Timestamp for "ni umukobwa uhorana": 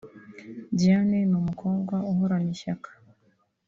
1.29-2.49